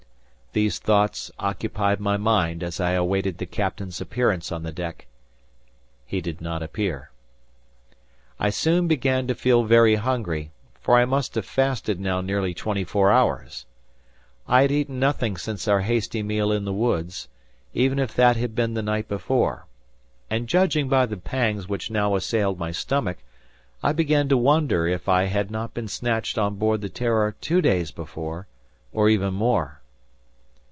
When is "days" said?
27.61-27.91